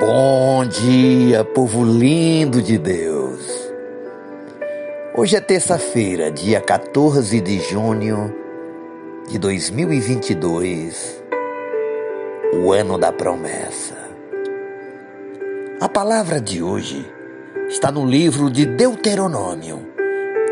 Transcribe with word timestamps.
Bom 0.00 0.64
dia, 0.64 1.42
povo 1.42 1.84
lindo 1.84 2.62
de 2.62 2.78
Deus. 2.78 3.68
Hoje 5.12 5.34
é 5.34 5.40
terça-feira, 5.40 6.30
dia 6.30 6.60
14 6.60 7.40
de 7.40 7.58
junho 7.58 8.32
de 9.28 9.40
2022, 9.40 11.20
o 12.62 12.72
ano 12.72 12.96
da 12.96 13.10
promessa. 13.10 13.96
A 15.80 15.88
palavra 15.88 16.40
de 16.40 16.62
hoje 16.62 17.04
está 17.68 17.90
no 17.90 18.06
livro 18.06 18.48
de 18.52 18.66
Deuteronômio, 18.66 19.84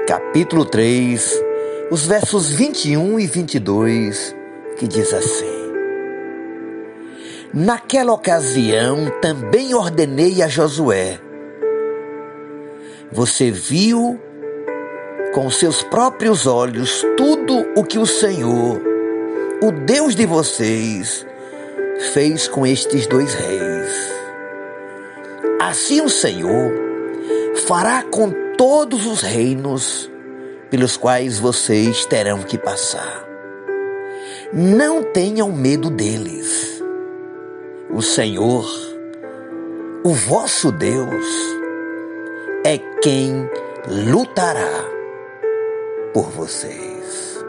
capítulo 0.09 0.65
3, 0.65 1.41
os 1.89 2.05
versos 2.05 2.51
21 2.51 3.21
e 3.21 3.27
22, 3.29 4.35
que 4.77 4.89
diz 4.89 5.15
assim: 5.15 5.56
Naquela 7.59 8.13
ocasião 8.13 9.11
também 9.23 9.73
ordenei 9.73 10.43
a 10.43 10.47
Josué: 10.47 11.19
Você 13.11 13.51
viu 13.51 14.21
com 15.33 15.49
seus 15.49 15.83
próprios 15.83 16.47
olhos 16.47 17.03
tudo 17.17 17.67
o 17.75 17.83
que 17.83 17.99
o 17.99 18.05
Senhor, 18.05 18.79
o 19.63 19.73
Deus 19.73 20.15
de 20.15 20.27
vocês, 20.27 21.27
fez 22.13 22.47
com 22.47 22.67
estes 22.67 23.07
dois 23.07 23.33
reis. 23.33 24.13
Assim 25.59 26.03
o 26.03 26.11
Senhor 26.11 26.71
fará 27.67 28.03
com 28.03 28.31
todos 28.59 29.07
os 29.07 29.23
reinos 29.23 30.13
pelos 30.69 30.99
quais 30.99 31.39
vocês 31.39 32.05
terão 32.05 32.43
que 32.43 32.59
passar. 32.59 33.27
Não 34.53 35.03
tenham 35.03 35.51
medo 35.51 35.89
deles 35.89 36.76
o 37.91 38.03
Senhor, 38.03 38.67
o 40.05 40.13
vosso 40.13 40.73
Deus, 40.73 41.27
é 42.65 42.79
quem 43.01 43.49
lutará 43.89 44.85
por 46.13 46.31
vocês. 46.31 47.45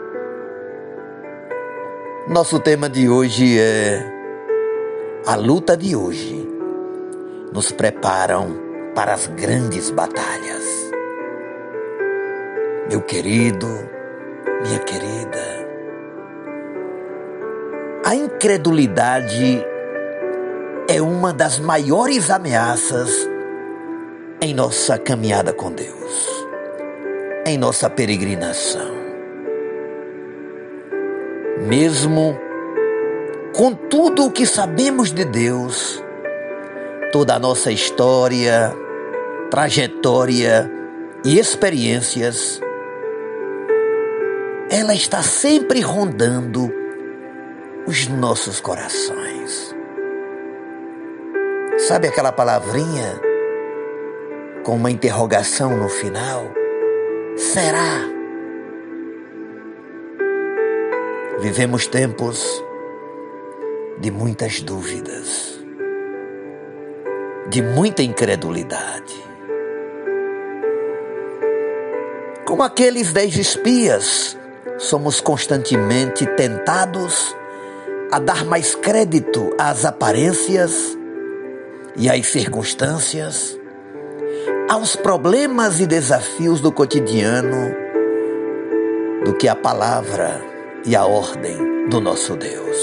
Nosso 2.28 2.60
tema 2.60 2.88
de 2.88 3.08
hoje 3.08 3.58
é 3.58 4.18
a 5.26 5.34
luta 5.34 5.76
de 5.76 5.96
hoje 5.96 6.48
nos 7.52 7.72
preparam 7.72 8.56
para 8.94 9.14
as 9.14 9.26
grandes 9.26 9.90
batalhas. 9.90 10.64
Meu 12.88 13.02
querido, 13.02 13.66
minha 14.62 14.78
querida, 14.80 15.68
a 18.04 18.14
incredulidade 18.14 19.64
é 20.90 21.02
uma 21.02 21.34
das 21.34 21.58
maiores 21.58 22.30
ameaças 22.30 23.28
em 24.40 24.54
nossa 24.54 24.96
caminhada 24.96 25.52
com 25.52 25.70
Deus, 25.70 26.46
em 27.46 27.58
nossa 27.58 27.90
peregrinação. 27.90 28.96
Mesmo 31.66 32.38
com 33.54 33.74
tudo 33.74 34.24
o 34.24 34.30
que 34.30 34.46
sabemos 34.46 35.12
de 35.12 35.26
Deus, 35.26 36.02
toda 37.12 37.34
a 37.34 37.38
nossa 37.38 37.70
história, 37.70 38.74
trajetória 39.50 40.70
e 41.22 41.38
experiências, 41.38 42.62
ela 44.70 44.94
está 44.94 45.22
sempre 45.22 45.82
rondando 45.82 46.72
os 47.86 48.08
nossos 48.08 48.58
corações. 48.58 49.67
Sabe 51.88 52.06
aquela 52.06 52.30
palavrinha 52.30 53.18
com 54.62 54.76
uma 54.76 54.90
interrogação 54.90 55.74
no 55.74 55.88
final? 55.88 56.44
Será? 57.34 58.04
Vivemos 61.38 61.86
tempos 61.86 62.62
de 63.96 64.10
muitas 64.10 64.60
dúvidas, 64.60 65.58
de 67.48 67.62
muita 67.62 68.02
incredulidade. 68.02 69.24
Como 72.44 72.62
aqueles 72.64 73.14
dez 73.14 73.34
espias, 73.34 74.36
somos 74.76 75.22
constantemente 75.22 76.26
tentados 76.36 77.34
a 78.12 78.18
dar 78.18 78.44
mais 78.44 78.74
crédito 78.74 79.54
às 79.58 79.86
aparências 79.86 80.97
e 81.98 82.08
às 82.08 82.26
circunstâncias, 82.28 83.58
aos 84.70 84.94
problemas 84.94 85.80
e 85.80 85.86
desafios 85.86 86.60
do 86.60 86.70
cotidiano, 86.70 87.74
do 89.24 89.34
que 89.34 89.48
a 89.48 89.56
palavra 89.56 90.40
e 90.86 90.94
a 90.94 91.04
ordem 91.04 91.88
do 91.88 92.00
nosso 92.00 92.36
Deus. 92.36 92.78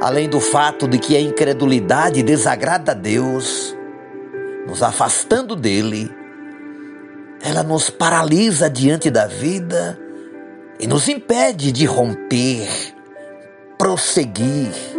Além 0.00 0.28
do 0.28 0.40
fato 0.40 0.86
de 0.86 0.98
que 0.98 1.16
a 1.16 1.20
incredulidade 1.20 2.22
desagrada 2.22 2.92
a 2.92 2.94
Deus, 2.94 3.74
nos 4.66 4.82
afastando 4.82 5.56
dele, 5.56 6.14
ela 7.40 7.62
nos 7.62 7.88
paralisa 7.88 8.68
diante 8.68 9.10
da 9.10 9.26
vida 9.26 9.98
e 10.78 10.86
nos 10.86 11.08
impede 11.08 11.72
de 11.72 11.86
romper, 11.86 12.68
prosseguir 13.78 14.93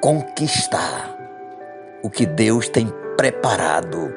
conquistar 0.00 1.16
o 2.02 2.10
que 2.10 2.24
Deus 2.24 2.68
tem 2.68 2.92
preparado 3.16 4.14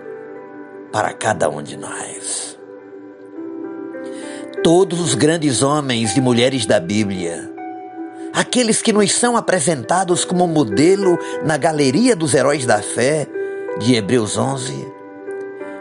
para 0.91 1.13
cada 1.13 1.49
um 1.49 1.61
de 1.61 1.77
nós. 1.77 2.57
Todos 4.63 4.99
os 4.99 5.15
grandes 5.15 5.63
homens 5.63 6.15
e 6.15 6.21
mulheres 6.21 6.65
da 6.65 6.79
Bíblia, 6.79 7.51
aqueles 8.33 8.81
que 8.81 8.93
nos 8.93 9.11
são 9.13 9.35
apresentados 9.35 10.23
como 10.23 10.47
modelo 10.47 11.17
na 11.43 11.57
galeria 11.57 12.15
dos 12.15 12.33
heróis 12.33 12.65
da 12.65 12.81
fé 12.81 13.27
de 13.79 13.95
Hebreus 13.95 14.37
11, 14.37 14.91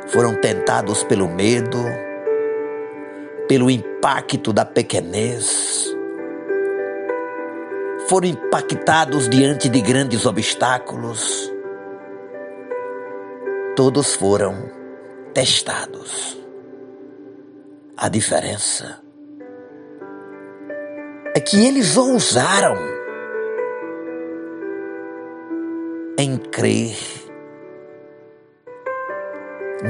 foram 0.06 0.34
tentados 0.40 1.04
pelo 1.04 1.28
medo, 1.28 1.78
pelo 3.46 3.70
impacto 3.70 4.52
da 4.52 4.64
pequenez, 4.64 5.94
foram 8.10 8.26
impactados 8.26 9.28
diante 9.28 9.68
de 9.68 9.80
grandes 9.80 10.26
obstáculos, 10.26 11.48
todos 13.76 14.16
foram 14.16 14.68
testados. 15.32 16.36
A 17.96 18.08
diferença 18.08 19.00
é 21.36 21.38
que 21.38 21.64
eles 21.64 21.96
ousaram 21.96 22.74
em 26.18 26.36
crer 26.36 26.96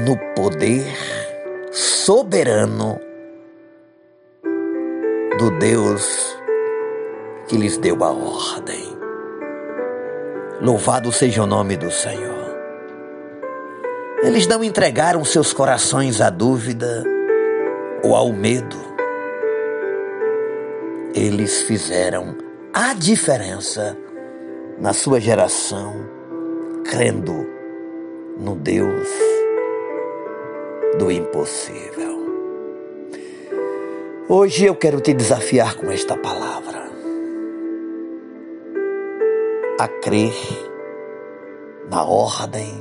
no 0.05 0.15
poder 0.35 0.95
soberano 1.71 2.99
do 5.39 5.57
Deus 5.57 6.39
que 7.51 7.57
lhes 7.57 7.77
deu 7.77 8.01
a 8.01 8.11
ordem. 8.13 8.97
Louvado 10.61 11.11
seja 11.11 11.43
o 11.43 11.45
nome 11.45 11.75
do 11.75 11.91
Senhor. 11.91 12.49
Eles 14.23 14.47
não 14.47 14.63
entregaram 14.63 15.25
seus 15.25 15.51
corações 15.51 16.21
à 16.21 16.29
dúvida 16.29 17.03
ou 18.05 18.15
ao 18.15 18.31
medo. 18.31 18.77
Eles 21.13 21.63
fizeram 21.63 22.37
a 22.73 22.93
diferença 22.93 23.97
na 24.79 24.93
sua 24.93 25.19
geração, 25.19 25.93
crendo 26.85 27.45
no 28.39 28.55
Deus 28.55 29.09
do 30.97 31.11
impossível. 31.11 32.17
Hoje 34.29 34.63
eu 34.63 34.73
quero 34.73 35.01
te 35.01 35.13
desafiar 35.13 35.75
com 35.75 35.91
esta 35.91 36.15
palavra 36.15 36.90
a 39.81 39.87
crer 39.87 40.35
na 41.89 42.03
ordem, 42.03 42.71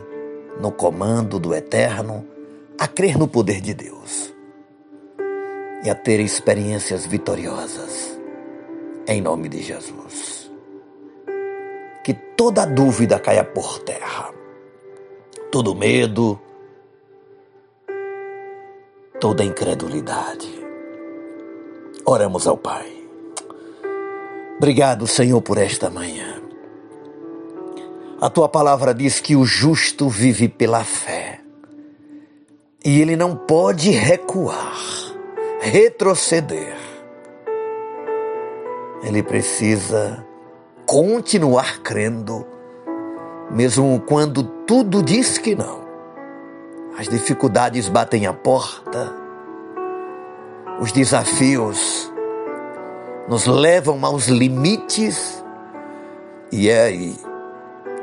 no 0.61 0.71
comando 0.71 1.39
do 1.39 1.55
Eterno, 1.55 2.27
a 2.79 2.87
crer 2.87 3.17
no 3.17 3.27
poder 3.27 3.63
de 3.63 3.73
Deus 3.73 4.35
e 5.83 5.89
a 5.89 5.95
ter 5.95 6.21
experiências 6.21 7.07
vitoriosas, 7.07 8.21
em 9.07 9.23
nome 9.23 9.49
de 9.49 9.63
Jesus. 9.63 10.53
Que 12.05 12.13
toda 12.13 12.67
dúvida 12.67 13.19
caia 13.19 13.45
por 13.45 13.79
terra, 13.79 14.35
todo 15.51 15.75
medo, 15.75 16.39
toda 19.19 19.43
incredulidade. 19.43 20.53
Oramos 22.05 22.47
ao 22.47 22.59
Pai. 22.59 22.93
Obrigado, 24.59 25.07
Senhor, 25.07 25.41
por 25.41 25.57
esta 25.57 25.89
manhã. 25.89 26.40
A 28.21 28.29
tua 28.29 28.51
palavra 28.51 28.93
diz 28.93 29.19
que 29.19 29.35
o 29.35 29.47
justo 29.47 30.07
vive 30.07 30.47
pela 30.47 30.85
fé. 30.85 31.41
E 32.85 33.01
ele 33.01 33.17
não 33.17 33.35
pode 33.35 33.91
recuar, 33.93 34.77
retroceder. 35.59 36.77
Ele 39.03 39.23
precisa 39.23 40.23
continuar 40.85 41.81
crendo, 41.81 42.47
mesmo 43.51 43.99
quando 44.07 44.43
tudo 44.67 45.03
diz 45.03 45.39
que 45.39 45.55
não. 45.55 45.81
As 46.99 47.09
dificuldades 47.09 47.89
batem 47.89 48.27
a 48.27 48.35
porta, 48.35 49.15
os 50.79 50.93
desafios 50.93 52.13
nos 53.27 53.47
levam 53.47 54.05
aos 54.05 54.27
limites, 54.27 55.43
e 56.53 56.69
é 56.69 56.83
aí 56.83 57.30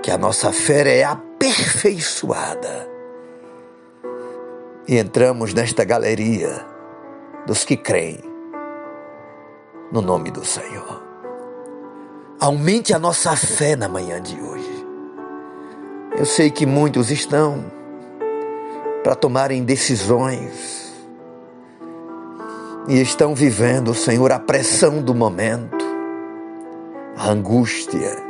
que 0.07 0.11
a 0.11 0.17
nossa 0.17 0.53
fé 0.53 0.99
é 0.99 1.03
aperfeiçoada. 1.03 2.87
E 4.87 4.97
entramos 4.97 5.53
nesta 5.53 5.83
galeria 5.83 6.65
dos 7.45 7.65
que 7.65 7.75
creem 7.75 8.23
no 9.91 10.01
nome 10.01 10.31
do 10.31 10.45
Senhor. 10.45 11.03
Aumente 12.39 12.93
a 12.93 12.99
nossa 12.99 13.35
fé 13.35 13.75
na 13.75 13.89
manhã 13.89 14.21
de 14.21 14.39
hoje. 14.39 14.87
Eu 16.17 16.25
sei 16.25 16.49
que 16.51 16.65
muitos 16.65 17.11
estão 17.11 17.65
para 19.03 19.13
tomarem 19.13 19.65
decisões 19.65 20.89
e 22.87 23.01
estão 23.01 23.35
vivendo, 23.35 23.93
Senhor, 23.93 24.31
a 24.31 24.39
pressão 24.39 25.01
do 25.01 25.13
momento, 25.13 25.85
a 27.17 27.29
angústia, 27.29 28.26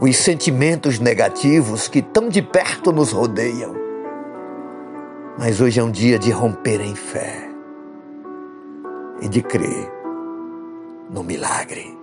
os 0.00 0.16
sentimentos 0.16 0.98
negativos 0.98 1.88
que 1.88 2.02
tão 2.02 2.28
de 2.28 2.42
perto 2.42 2.92
nos 2.92 3.12
rodeiam. 3.12 3.74
Mas 5.38 5.60
hoje 5.60 5.80
é 5.80 5.82
um 5.82 5.90
dia 5.90 6.18
de 6.18 6.30
romper 6.30 6.80
em 6.80 6.94
fé 6.94 7.48
e 9.20 9.28
de 9.28 9.42
crer 9.42 9.90
no 11.10 11.22
milagre 11.22 11.98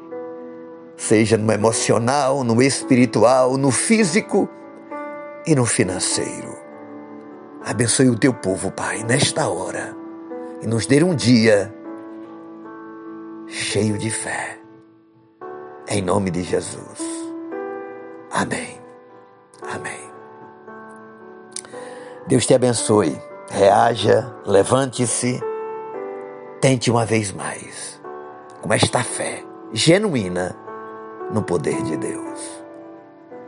seja 0.97 1.38
no 1.38 1.51
emocional, 1.51 2.44
no 2.44 2.62
espiritual, 2.62 3.57
no 3.57 3.71
físico 3.71 4.50
e 5.45 5.56
no 5.56 5.65
financeiro. 5.65 6.57
Abençoe 7.63 8.09
o 8.09 8.18
teu 8.18 8.33
povo, 8.33 8.71
Pai, 8.71 9.03
nesta 9.03 9.48
hora 9.48 9.95
e 10.62 10.68
nos 10.68 10.86
dê 10.86 11.03
um 11.03 11.15
dia 11.15 11.74
cheio 13.48 13.98
de 13.98 14.09
fé. 14.09 14.59
Em 15.88 16.01
nome 16.01 16.31
de 16.31 16.41
Jesus. 16.44 17.25
Amém. 18.35 18.77
Amém. 19.61 20.11
Deus 22.27 22.45
te 22.45 22.53
abençoe. 22.53 23.17
Reaja, 23.49 24.35
levante-se, 24.45 25.39
tente 26.59 26.91
uma 26.91 27.05
vez 27.05 27.31
mais, 27.31 28.01
com 28.61 28.73
esta 28.73 29.01
fé 29.03 29.41
genuína 29.71 30.53
no 31.31 31.43
poder 31.43 31.81
de 31.83 31.95
Deus. 31.95 32.61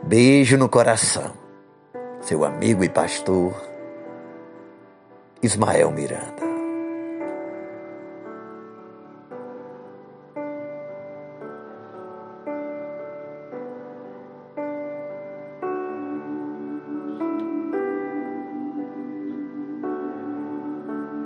Beijo 0.04 0.56
no 0.56 0.70
coração. 0.70 1.34
Seu 2.20 2.42
amigo 2.42 2.82
e 2.82 2.88
pastor 2.88 3.52
Ismael 5.42 5.90
Miranda. 5.90 6.47